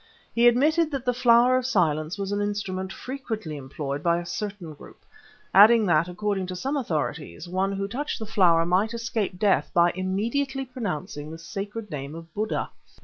He 0.33 0.47
admitted 0.47 0.89
that 0.89 1.05
the 1.05 1.13
Flower 1.13 1.57
of 1.57 1.65
Silence 1.67 2.17
was 2.17 2.31
an 2.31 2.41
instrument 2.41 2.91
frequently 2.91 3.55
employed 3.55 4.01
by 4.01 4.17
a 4.17 4.25
certain 4.25 4.73
group, 4.73 5.05
adding 5.53 5.85
that, 5.85 6.07
according 6.07 6.47
to 6.47 6.55
some 6.55 6.75
authorities, 6.75 7.47
one 7.47 7.73
who 7.73 7.83
had 7.83 7.91
touched 7.91 8.17
the 8.17 8.25
flower 8.25 8.65
might 8.65 8.95
escape 8.95 9.37
death 9.37 9.69
by 9.75 9.91
immediately 9.93 10.65
pronouncing 10.65 11.29
the 11.29 11.37
sacred 11.37 11.91
name 11.91 12.15
of 12.15 12.33
Buddha. 12.33 12.71